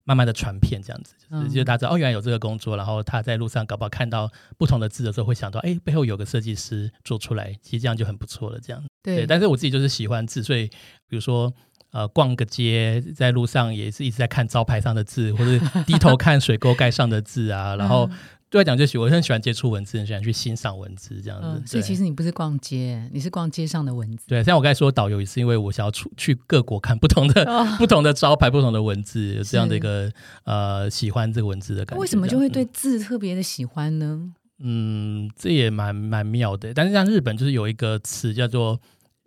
[0.05, 8.61] 慢慢的传遍这样子，就是、嗯就是大家知道哦，原来有这个工作，然后他在路上搞不好看到不同的字的时候，会想到哎背后有个设计师做出来，其实这样就很不错了。
[8.63, 10.69] 这样对，但是我自己就是喜欢字，所以
[11.09, 11.53] 比如说。
[11.91, 17.77] 呃，逛个街，在路上也是一直在看招牌上的字，或者低头看水沟盖上的字啊。
[17.77, 18.07] 然后
[18.51, 21.47] 对我来讲，就喜我很喜欢接触文字，很喜欢去欣赏文字这样子。
[21.47, 24.25] 嗯，所以其实你不是逛街，你是逛街上的文字。
[24.27, 30.11] 对，像我刚才说导游也是因为我想要出去各国看不同的、哦 不同的招牌、不同的文字，有这样的一个
[30.45, 32.01] 呃喜欢这个文字的感觉。
[32.01, 34.33] 为什么就会对字特别的喜欢呢？
[34.61, 36.73] 嗯，这也蛮蛮妙的。
[36.73, 38.81] 但是像日本就是有一个词叫做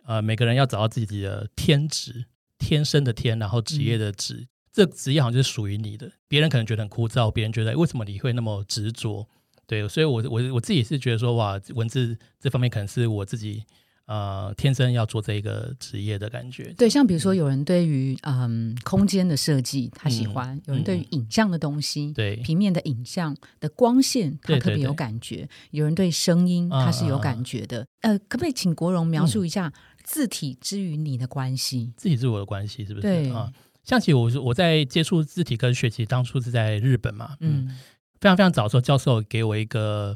[0.04, 2.24] 呃，每个人要找到自己的天职，
[2.58, 4.48] 天生的天，然后职业的职。
[4.72, 9.28] 这个职业好像就是属于你的，别人可能觉得很枯燥，别人觉得为什么你会那么执着？
[9.66, 13.64] 对，所以我我我自己是觉得说，哇，文字这方面可能是我自己
[14.06, 16.74] 呃天生要做这一个职业的感觉。
[16.76, 27.86] 对，像比如说有人对于嗯空间的设计他喜欢，有人对于影像的东西，嗯对平面的影像的光线他特别有对感觉，有人对声音嗯他是有感觉的。
[28.00, 31.92] 呃，可不可以请国荣描述一下字体之于你的关系？
[31.96, 33.02] 字体是我的关系是不是？
[33.02, 33.50] 对啊，
[33.84, 37.78] 像其实我是我在接触字体跟学，习当初是在日本嘛，嗯，嗯
[38.20, 40.14] 非常非常早的时候，教授给我一个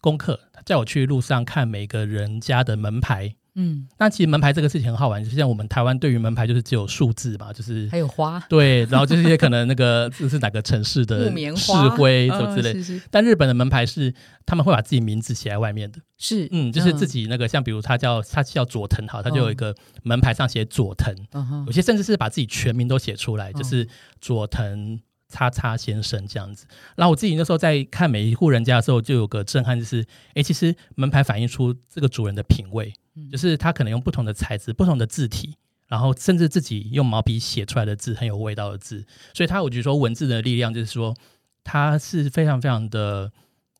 [0.00, 3.34] 功课，叫我去路上看每个人家的门牌。
[3.60, 8.38] 嗯，那其实门牌这个事情很好玩，就像我们台湾对于门牌就是只有数字嘛，就是还有花。
[8.48, 12.72] 对，然后就是一些可能那个这是哪个城市的市徽什么之类。
[12.72, 13.02] 嗯是是。
[13.10, 14.14] 但日本的门牌是
[14.46, 23.88] 他们会把自己名字写在外面的，是，嗯，就是自己那个像比如他叫他叫佐藤好，他就有一个门牌上写佐藤，嗯有些甚至是把自己全名都写出来，哦就是
[24.20, 26.64] 佐藤叉叉先生这样子。
[26.94, 35.56] 然后我自己那时候在看每一户人家的时候，就有个震撼，就是哎，其实门牌反映出这个主人的品味，嗯就是他可能用不同的材质、不同的字体。
[35.88, 39.02] 然后甚至自己用毛笔写出来的字很有味道的字，
[39.32, 41.16] 所以他我觉得说文字的力量就是说，
[41.64, 43.32] 它是非常非常的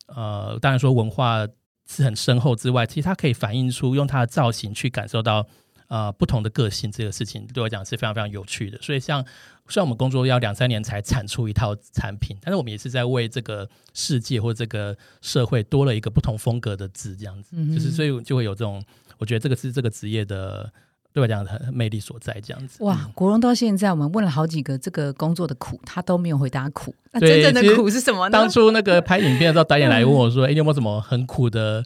[0.07, 1.47] 呃，当然说文化
[1.87, 5.47] 是很深厚之外，其实它可以反映出用它的造型去感受到
[5.89, 8.79] 呃不同的个性，这个事情对我讲是非常非常有趣的。
[8.81, 9.23] 所以像
[9.69, 18.83] 虽然我们工作要两三年才产出一套产品，但是我们也是在为这个世界或这个社会多了一个不同风格的字，这样子，嗯就是所以就会有这种，
[19.19, 20.73] 我觉得这个是这个职业的
[21.13, 22.83] 对我讲很魅力所在，这样子。
[22.85, 26.95] 哇，国荣到现在，我们问了好几个这个工作的苦，他都没有回答苦。
[27.13, 28.31] 那真正的苦是什么呢？
[28.31, 31.85] 当初那个拍影片的时候，导演来问我说：“哎、你有没有什么很苦的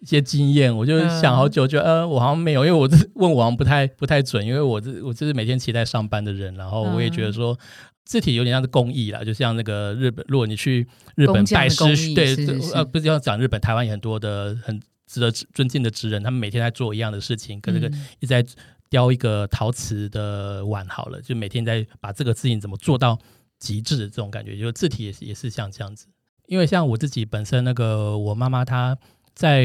[0.00, 7.58] 一些经验？”我就想好久，就呃，我好像没有，因为我这问我好像不太不太准，因为我这我就是每天期待上班的人，然后我也觉得说。
[8.02, 12.34] 字体有点像是工艺啦，就像那个日本，如果你去日本拜师对，
[12.74, 14.80] 呃，不是要讲日本，台湾也很多的很
[15.10, 18.46] 值得尊敬的职人，他们每天在做一样的事情，跟这个嗯一直在
[18.88, 23.18] 雕一个陶瓷的碗，好了，就每天在把这个事情怎么做到
[23.58, 26.06] 极致的这种感觉，就是字体也是也是像这样子。
[26.46, 28.96] 因为像我自己本身那个我妈妈她
[29.34, 29.64] 在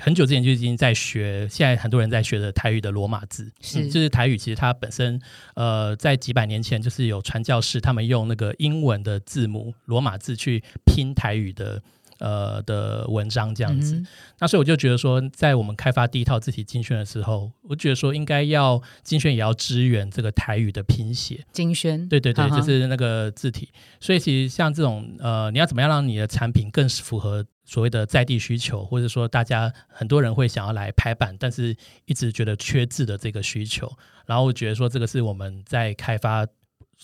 [0.00, 5.20] 很久之前就已经在学，现在很多人在学的台语的罗马字，是嗯就是台语其实它本身
[5.54, 11.82] 呃在几百年前就是有传教士他们用那个英文的字母罗马字去拼台语的。
[12.22, 14.06] 呃的文章这样子，嗯
[14.38, 23.68] 那所以我就觉得说，在我们开发第一套字体精选的时候，我觉得说应该要精选也要支援这个台语的拼写，精选，对对对，就是那个字体。
[24.00, 33.90] 所以其实像这种呃，你要怎么样让你的产品更符合所谓的在地需求，或者说大家很多人会想要来排版，但是一直觉得缺字的这个需求，
[34.26, 36.46] 然后我觉得说这个是我们在开发。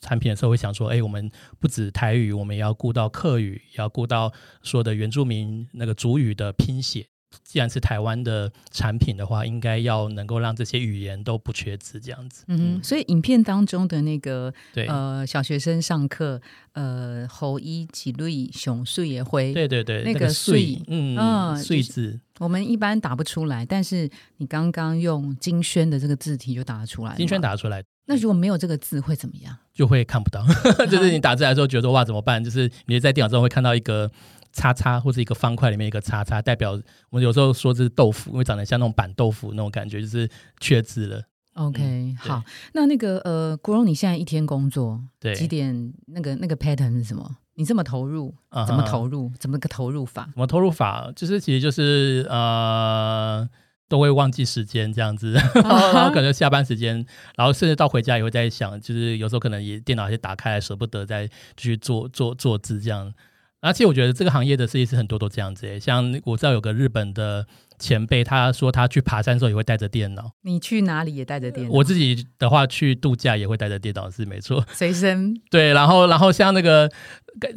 [0.00, 4.32] 产品的时候会想说，哎，我们不止台语，我们也要顾到客语，也要顾到
[4.62, 7.06] 所有的原住民那个主语的拼写。
[7.44, 12.42] 既然是台湾的产品的话，应该要能够让这些语言都不缺字，这样子。
[12.48, 16.40] 嗯哼，所以影片当中的那个对，呃小学生上课，
[16.72, 24.08] 呃侯一几瑞熊碎也会，对对对，那个个碎碎，嗯，嗯就是碎字，我们一般打不出来，但是
[24.38, 27.14] 你刚刚用金轩的这个字体就打得出来。
[27.14, 29.54] 金萱，打出来那如果没有这个字会怎么样？
[29.74, 30.42] 就会看不到，
[30.90, 32.42] 就是你打字来的时候觉得哇怎么办？
[32.42, 34.10] 就是你在电脑中会看到一个
[34.50, 36.72] 叉叉或者一个方块里面一个叉叉，代表
[37.10, 41.22] 我们有时候说这是豆腐，因为长得像那种板豆腐那种感觉，就是缺字了。
[41.52, 42.42] OK，、嗯好，
[42.72, 45.92] 那那个呃，国荣，你现在一天工作对，几点？
[46.06, 47.36] 那个那个 pattern 是什么？
[47.54, 49.30] 你这么投入，啊怎么投入？
[49.38, 50.22] 怎么个投入法？
[50.32, 51.12] 怎么投入法？
[51.14, 53.48] 就是其实就是呃。
[53.88, 57.04] 都会忘记时间这样子，然 后然后可能下班时间，
[57.36, 63.12] 然后甚至到回家也会在想，就是有时候可能也电脑也打开来，舍不得再继续做做做字这样。
[63.60, 67.44] 而且我觉得这个行业的设计师很多都这样子诶，像我知道有个日本的
[67.76, 70.30] 前辈，他说他去爬山的时候也会带着电脑。
[70.42, 71.72] 你去哪里也带着电脑？
[71.72, 74.64] 我自己的话去度假也会带着电脑，是没错。
[74.72, 76.88] 随身对，然后然后像那个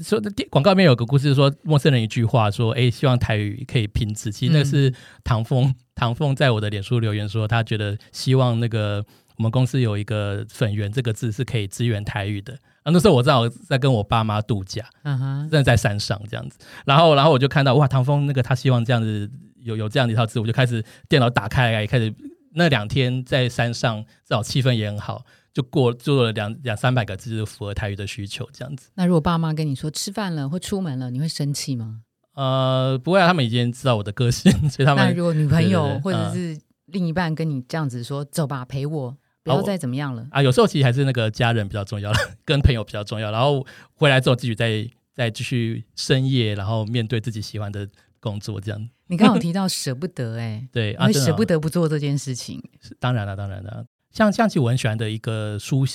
[0.02, 4.32] 说电广告里面有个故事说，陌生人一句话说，哎，希望台语可以拼字。
[4.32, 4.92] 其实那个是
[5.24, 9.06] 唐凤，唐凤在我的脸书留言说，他觉得希望那个
[9.38, 12.56] 我们公司有一个粉圆这个字是可以支援台语的。
[12.82, 22.12] 啊，那时候我正好在跟我爸妈度假，嗯哼，真的在山上这样子，然后然后我就看到哇，唐风那个他希望这样子有有这样的一套字，我就开始电脑打开来，开始
[22.56, 28.90] 那两天在山上，至少气氛也很好，就过做了两两三百个字，就符合台语的需求这样子。
[28.96, 32.02] 那如果爸妈跟你说吃饭了或出门了，你会生气吗？
[32.34, 40.26] 呃，不会啊，他们已经知道我的个性， 所以他们那如果女朋友或者是另一半跟你这样子说：“走吧，陪我，不要再怎么样了。
[40.32, 43.32] 啊，有时候其实还是那个家人比较重要了， 跟朋友比较重要。
[43.32, 47.88] 然后回来之后，继续再再继续深夜，然后面对自己喜欢的
[48.20, 48.90] 工作这样。
[49.08, 52.62] 你刚刚有提到舍不得、哎， 对啊，会舍不得不做这件事情。
[52.82, 53.86] 是当然了，当然了。
[54.12, 55.86] 像像其实我很喜欢的一个书，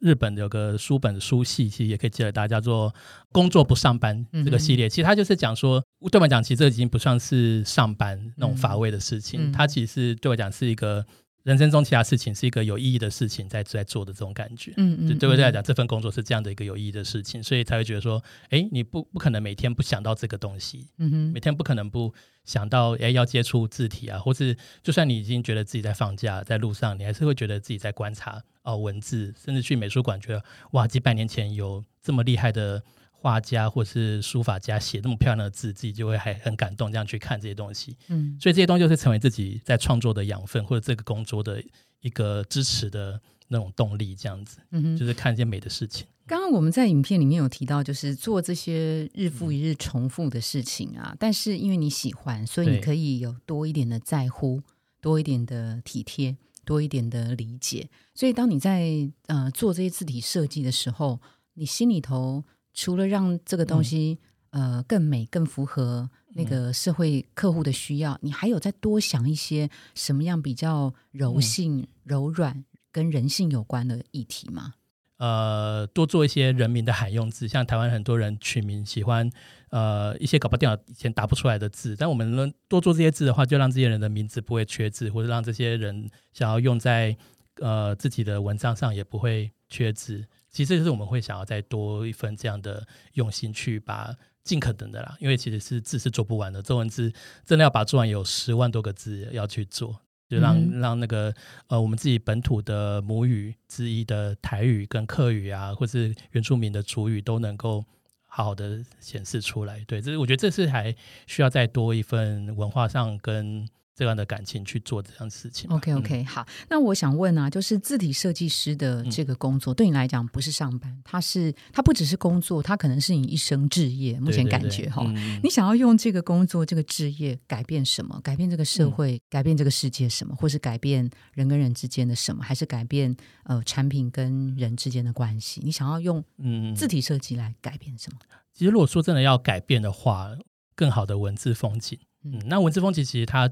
[0.00, 2.90] 日本有个书本书系，其实也可以借给大家叫做
[3.32, 4.88] 《工作不上班》这个系列。
[4.88, 11.04] 其实它就是讲说，对我来讲，其实这已经不算是上班那种乏味的事情，嗯它其实对我来讲是一个
[11.44, 14.72] 人生中其他事情是一个有意义的事情在在做的这种感觉。
[14.76, 21.32] 嗯嗯对我来讲，这份工作是这样的一个有意义的事情，所以才会觉得说，哎，你不不可能每天不想到这个东西，嗯哼。
[21.32, 32.82] 每天不可能不想到，哎，要接触字体啊，或是就算你已经觉得自己在放假，在路上，你还是会觉得自己在观察哦文字，甚至去美术馆，觉得哇，几百年前有这么厉害的
[33.22, 37.96] 画家或是书法家写那么漂亮的字，自己就会还很感动，这样去看这些东西。
[38.08, 41.62] 嗯所以这些东西就是成为自己在创作的养分，或者这个工作的
[42.00, 44.96] 一个支持的那种动力，这样子，嗯哼。
[44.96, 46.04] 就是看一些美的事情。
[46.26, 54.62] 刚刚我们在影片里面有提到，就是做这些日复一日重复的事情啊，但是因为你喜欢，所以你可以有多一点的在乎，
[55.00, 57.88] 多一点的体贴，多一点的理解。
[58.14, 61.20] 所以当你在呃做这些字体设计的时候，
[61.54, 64.18] 你心里头除了让这个东西、
[64.50, 74.74] 呃更美、更符合那个社会客户的需要，你还有再多想一些什么样比较柔性、柔软跟人性有关的议题吗？
[75.18, 79.30] 呃，多做一些人民的罕用字，像台湾很多人取名喜欢
[79.70, 87.16] 呃一些搞不好电脑以前打不出来的字，但我们能多做这些字的话，就让这些人的名字不会缺字，或者让这些人想要用在
[87.60, 90.26] 呃自己的文章上也不会缺字。
[90.52, 97.12] 其实这就是我们会想要再多一份这样的用心去把尽可能的啦，因为其实是字是做不完的，中文字
[97.44, 99.98] 真的要把做完有十万多个字要去做。
[100.28, 101.34] 就让、嗯让那个
[101.66, 107.84] 呃我们自己本土的母语之一的台语跟客语啊，或是原住民的主语都能够
[108.26, 109.84] 好好的显示出来。
[109.86, 110.94] 对，这是我觉得这是还
[111.26, 115.70] 需要再多一份文化上跟这样的感情去做这样的事情。
[115.70, 124.18] OK 嗯 OK，、好，那我想问啊，就是字体设计师的这个工作，对你来讲不是上班，它是它不只是工作，它可能是你一生置业。
[124.18, 128.20] 目前感觉哈，嗯你想要用这个工作、这个职业改变什么？
[128.22, 130.34] 改变这个社会，改变这个世界什么？
[130.36, 132.42] 或是改变人跟人之间的什么？
[132.42, 135.60] 还是改变呃产品跟人之间的关系？
[135.62, 138.18] 你想要用嗯字体设计来改变什么？
[138.52, 140.30] 其实如果说真的要改变的话，
[140.74, 142.38] 更好的文字风景，嗯。
[142.38, 143.50] 嗯，那文字风景其实它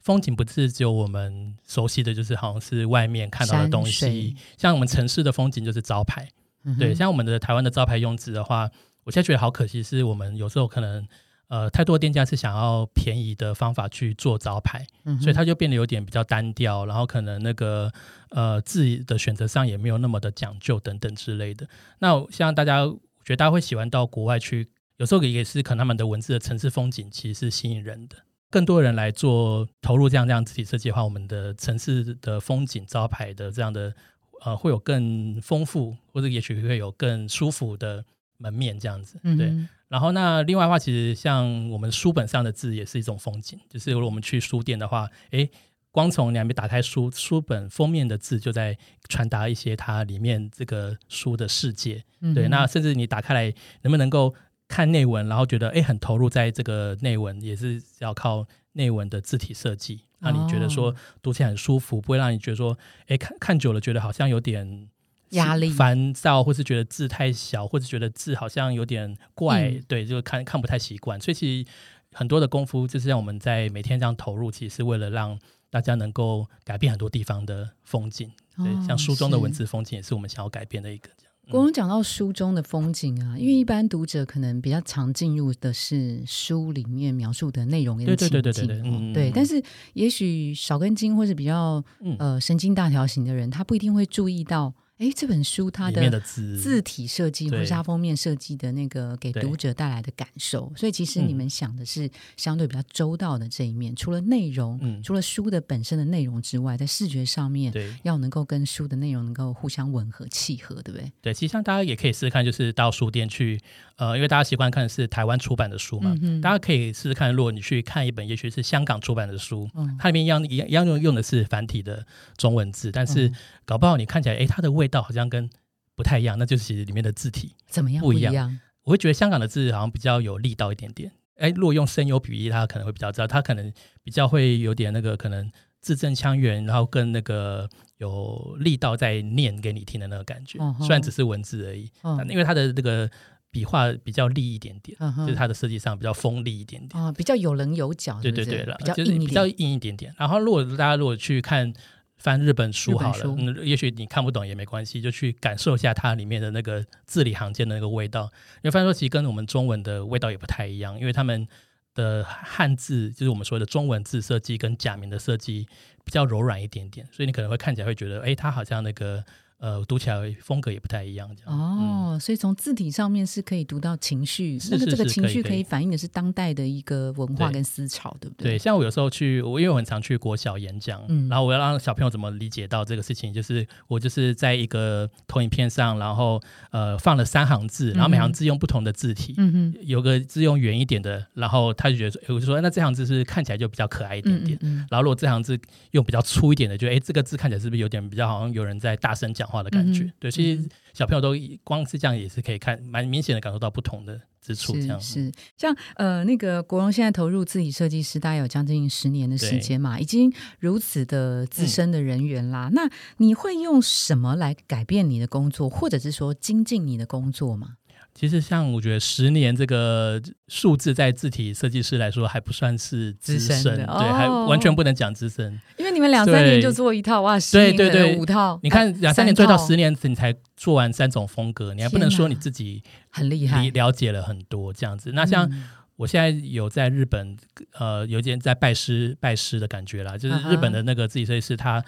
[0.00, 6.28] 风景不是只有我们熟悉的，就是好像是外面看到的东西，像我们城市的风景就是招牌，
[6.64, 8.70] 嗯对，像我们的台湾的招牌用字的话，
[9.04, 11.06] 我现在觉得好可惜，是我们有时候可能
[11.48, 17.92] 呃太多店家是想要便宜的方法去做招牌，嗯所以它就变得有点比较单调，然后可能那个
[18.30, 21.68] 呃字的选择上也没有那么的讲究等等之类的。
[21.98, 28.16] 那像大家，我觉得大家会喜欢到国外去，有时候也是可能他们的文字的城市风景其实是吸引人的。
[28.50, 33.94] 更多人来做投入这样这样字体设计的话，我们的城市的风景招牌的这样的
[34.42, 38.04] 呃会有更丰富，或者也许会有更舒服的
[38.36, 39.18] 门面这样子。
[39.22, 45.48] 对，嗯哼然后那另外的话，其实像我们书本上的字也是一种风景，就是如果我们去书店的话，诶，
[45.90, 48.76] 光从两边打开书书本封面的字，就在
[49.08, 51.94] 传达一些它里面这个书的世界。
[51.94, 54.34] 对，嗯对那甚至你打开来，能不能够
[54.70, 62.78] 看内文，然后觉得诶很投入在这个内文，也是要靠内文的字体设计，让你觉得说哦读起来很舒服，不会让你觉得说，
[63.08, 64.88] 诶看看久了觉得好像有点。
[65.30, 71.20] 压力烦躁，或是觉得字太小，或是觉得字好像有点怪，嗯对，就看看不太习惯。
[71.20, 71.70] 所以其实
[72.12, 75.38] 很多的功夫就是让我们在每天这样投入，其实是为了让
[75.70, 78.28] 大家能够改变很多地方的风景。
[78.56, 81.08] 对，哦像书中的文字风景也是我们想要改变的一个
[81.50, 81.62] 这样。
[81.62, 89.32] 光刚讲到书中的风景啊，因为一般读者可能比较常进入的是书里面描述的内容跟情景，对对对对对哦嗯对。
[89.34, 89.62] 但是
[89.94, 111.10] 也许少根筋或者比较嗯呃神经大条型的人，他不一定会注意到，哎，这本书它的字字体设计或对是它封面设计的那个给读者带来的感受，所以其实嗯你们想的是相对比较周到的这一面，除了内容，嗯除了书的本身的内容之外，在视觉上面对要能够跟书的内容能够互相吻合契合，对不对？
[111.22, 113.58] 对，其实像大家也可以试试看，就是到书店去，
[113.96, 122.04] 呃，因为大家习惯看的是台湾出版的书嘛，嗯大家可以试试看，如果你去看一本也许是香港出版的书，嗯它里面一样一样一样用用的是繁体的
[122.36, 123.34] 中文字，但是嗯
[123.70, 125.48] 搞不好你看起来，诶，它的味道好像跟
[125.94, 127.54] 不太一样，那就是其实里面的字体。
[127.68, 128.58] 怎么样不一样？
[128.82, 131.12] 我会觉得香港的字好像比较有力道一点点。
[131.36, 135.48] 哎，如果用声优比喻，他可能会比较知道，他可能比较会有点那个可能
[135.80, 140.58] 字正腔圆，然后跟那个有力道在念给你听的那个感觉。
[140.58, 143.08] 哦虽然只是文字而已，嗯因为它的那个
[143.52, 147.00] 笔画比较利一点点，嗯就是它的设计上比较锋利一点点。
[147.00, 149.46] 哦，比较有棱有角，对是是对对了，比较就是硬一比较。
[149.46, 150.12] 硬一点点。
[150.18, 151.72] 然后如果大家如果去看
[152.20, 158.30] 翻日本书好了，嗯，也许你看不懂也没关系，就去感受一下它里面的那个字里行间的那个味道。
[158.62, 161.48] 你会发现说，其实跟我们中文的味道也不太一样，因为他们
[161.94, 165.66] 的汉字就是我们说的中文字设计跟假名的设计
[166.04, 169.24] 比较柔软一点点，所以你可能会看起来会觉得，哎，它好像那个
[169.60, 171.54] 呃读起来风格也不太一样这样。
[171.54, 172.14] 嗯。
[172.14, 178.28] 哦，所以从字体上面是可以读到情绪，是那个这个情绪可以反映的是当代的一个文化跟思潮，对。
[178.28, 178.58] 不对，对？
[178.58, 181.28] 像我有时候去，我因为我很常去国小演讲，嗯。
[181.28, 186.40] 然后我要让小朋友怎么理解到这个事情，就是我就是在一个投影片上，然后
[186.70, 194.58] 呃放了三行字，然后每行字用不同的字体，嗯哼，有个字用圆一点的，然后他就觉得说，我就说那这行字是看起来就比较可爱一点点。
[194.90, 195.58] 然后，如果这行字
[195.92, 200.04] 用比较粗一点的，就哎，诶这个字看起来是不是有点比较好像有人在大声讲话的感觉？
[200.04, 201.34] 嗯对，其实小朋友都
[201.64, 204.72] 光是这样也是可以看，蛮明显的感受到不同的之处。
[204.74, 212.70] 这样是是，像呃那个国荣现在投入自己设计师，大概有将近十年的时间嘛，已经如此的资深的人员啦。
[212.72, 217.76] 那你会用什么来改变你的工作，或者是说精进你的工作吗？
[218.14, 225.58] 其实像我觉得十年这个数字，在字体设计师来说还不算是资资深对，还哦完全不能讲资深。
[225.78, 233.70] 因为你们两三年就做一套，哇，十对年可能对对五套，你看哎两三年做到十年，年，你才做完三种风格，你还不能说你自己很厉害你。
[233.70, 235.12] 了解了很多这样子。
[235.12, 237.36] 那像嗯我现在有在日本，
[237.78, 241.84] 呃，有点在拜师拜师的感觉啦，就是日本的那个字体设计师，他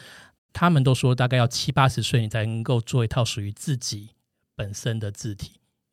[0.53, 4.11] 他们都说大概要七八十岁，你才能够做一套属于自己
[4.55, 5.53] 本身的字体。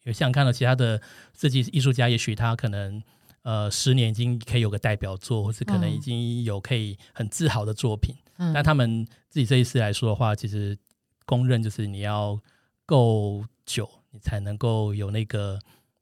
[0.09, 0.99] 有像看到其他的
[1.37, 3.01] 设计艺术家，也许他可能
[3.43, 8.15] 呃十年已经可以有个代表作，或是可能嗯已经有可以很自豪的作品。
[8.37, 10.77] 嗯但他们自己这一次来说的话，其实
[11.25, 12.39] 公认就是你要
[12.85, 15.59] 够久，你才能够有那个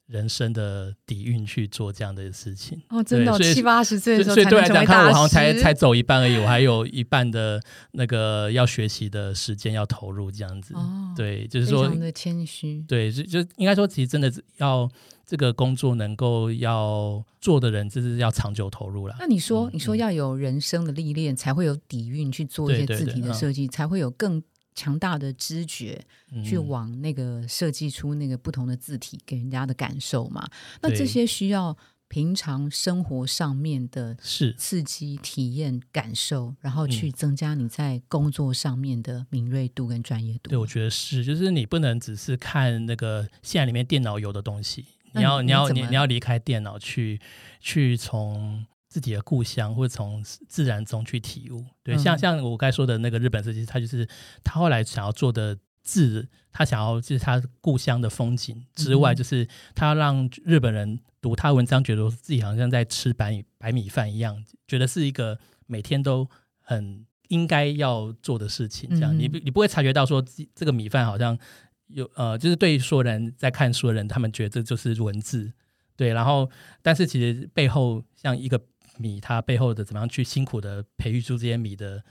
[0.08, 2.80] 人生的底蕴去做这样的事情。
[2.88, 10.74] 哦，真的七八十岁的时候所以对我来讲，看我大好像才才走一半而已，我还有一半的那个要学习的时间要投入，这样子。
[10.74, 12.82] 哦，对，就是说非常，的谦虚。
[12.88, 14.90] 对，就就应该说，其实真的是要
[15.26, 19.16] 这个工作能够要做的人，就是要长久投入啦。
[19.20, 24.42] 那你说，嗯你说嗯要有人生的历练，才会有底蕴去做一些字对对对嗯体的设计，才会有更
[24.78, 26.00] 强大的知觉，
[26.30, 26.44] 嗯。
[26.44, 30.48] 去往那个设计出那个不同的字体给人家的感受嘛。
[30.80, 31.76] 那这些需要
[32.06, 34.54] 平常生活上面的是。
[34.54, 36.90] 刺激、体验、感受，然后嗯。
[36.90, 40.50] 去增加你在工作上面的敏锐度跟专业度。
[40.50, 47.20] 对，我觉得是，就是你不能只是看那个现在里面电脑有的东西，你要你要你你要离开电脑去
[47.60, 48.64] 去从
[48.98, 51.64] 自己的故乡或者从自然中去体悟。
[51.84, 54.04] 对，像嗯像我刚才说的那个日本设计师，他就是
[54.42, 65.38] 他后来想要做的字，他想要就是他故乡的风景之外，嗯就是他让日本人读他文章，觉得自己好像在吃白米白米饭一样，觉得是一个
[65.68, 66.28] 每天都
[66.60, 68.90] 很应该要做的事情。
[68.90, 71.38] 这样，嗯你不你不会察觉到说这这个米饭好像
[71.86, 75.52] 有呃，就是对所有人在看书的人，他们觉得这就是文字。
[75.96, 76.48] 对，然后
[76.80, 78.56] 但是其实背后像一个
[78.98, 82.02] 米，它背后的怎么样去辛苦的培育出这些米的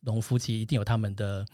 [0.00, 1.44] 农夫，其实一定有他们的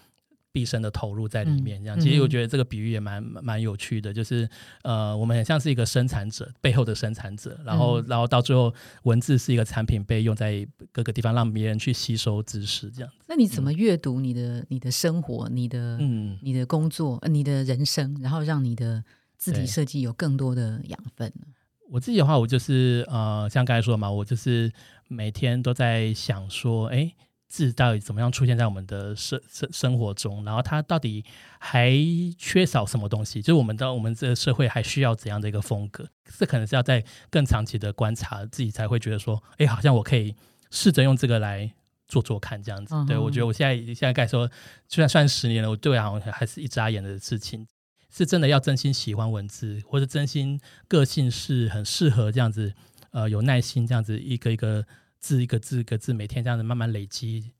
[0.52, 1.82] 毕生的投入在里面。
[1.82, 4.46] 这样，嗯其实我嗯觉得这个比喻也蛮蛮有趣的，就是
[4.82, 8.72] 呃，我们很像是一个生产者背后的生产者，然后、嗯然后到最后
[9.04, 13.10] 文字是一个产品被用在各个地方，让别人去吸收知识，这样。
[13.26, 19.02] 那你怎么阅读你的、你的生活、你的、嗯，你的工作、呃你的人生，然后让你的
[19.38, 21.46] 字体设计有更多的养分呢？
[21.92, 24.72] 我自己的话，我就是呃，像刚才说的嘛，我就是
[25.08, 27.12] 每天都在想说，哎，
[27.48, 31.22] 字到底怎么样出现在我们的生生生活中，然后它到底
[31.58, 31.92] 还
[32.38, 33.42] 缺少什么东西？
[33.42, 36.08] 就是我们的我们这个社会还需要怎样的一个风格？
[36.38, 40.34] 这可能是要在更长期的观察，自己才会觉得说，哎，好像我可以
[40.70, 41.72] 试着用这个来。
[42.08, 44.46] 做做看这样子，嗯对我觉得我现在现在该说，
[44.86, 47.66] 虽然算十年了，我对我好像还是一眨眼的事情。
[48.12, 52.72] 是真的要真心喜欢文字，或者真心个性是很适合这样子，
[53.10, 54.84] 呃，有耐心这样子一个一个
[55.18, 57.50] 字一个字一个字，每天这样子慢慢累积，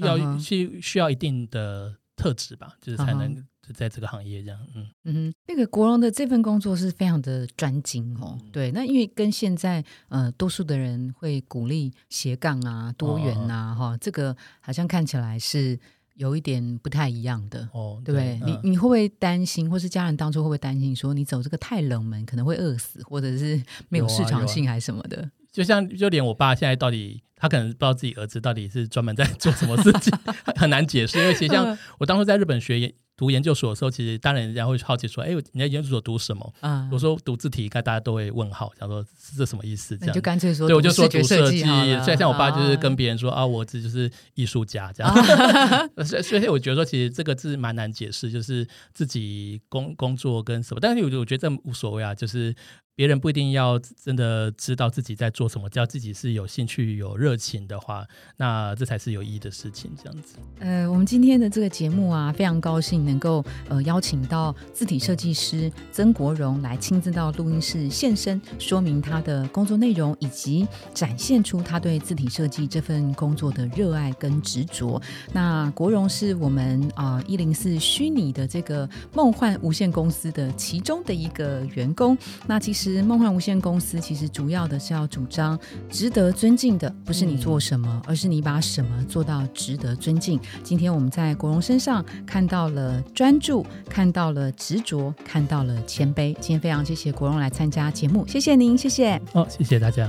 [0.00, 0.40] 要嗯哼。
[0.40, 8.36] 需需要一定的特质吧，就是才嗯能在这个行业这样，嗯，嗯，那个国荣的这份工作是非常的专精哦。
[8.42, 8.50] 嗯。
[8.50, 15.78] 对，那因为跟现在呃多数的人会鼓励斜杠啊、多元哦啊，哈、这个好像看起来是
[16.20, 17.66] 有一点不太一样的。
[17.72, 18.38] 哦，对不对？
[18.44, 25.30] 你嗯你会不会担心，或是家人当初会不会担心，说你走这个太冷门，可能会饿死，或者是没有市场性，还是什么的？
[25.50, 30.12] 就像就连我爸现在到底，他可能不知道自己儿子到底是专门在做什么事情，
[30.56, 31.18] 很难解释。
[31.18, 32.78] 因为其实像 嗯我当初在日本学
[33.20, 36.54] 读研究所的时候，其实当然人家会好奇说，哎，你在研究所读什么？
[36.60, 39.94] 啊我说读字体，应该大家都会问号，想说是这什么意思？
[39.98, 41.60] 这样你就干脆说对，我就说读读设计，
[42.02, 45.14] 所以像我爸就是啊跟别人说啊，我这就是艺术家这样。
[46.02, 52.54] 所以所以我觉得说，其实这个字蛮难解释，就是自己工工作跟什么，但是我我觉得这无所谓啊，就是。
[53.00, 59.90] 别人不一定要真的知道自己在做什么，只要自己是有兴趣、有热情的话，那这才是有意义的事情。
[59.96, 75.00] 这样子，呃，我们今天的这个节目啊，非常高兴能够呃邀请到字体设计师曾国荣来亲自到录音室现身，说明他的工作内容，以及展现出他对字体设计这份工作的热爱跟执着。
[75.32, 82.14] 那国荣是我们啊一零四虚拟的这个梦幻无限公司的其中的一个员工。
[82.46, 90.38] 那其实梦幻无限公司其实主要的是要主张值得尊敬的，不是你做什么，而是你把什么做到值得尊敬。
[90.62, 96.32] 今天我们在国荣身上看到了专注，看到了执着，看到了谦卑。
[96.34, 99.20] 今天非常谢谢国荣来参加节目，谢谢您，谢谢。
[99.32, 100.08] 哦，谢谢大家。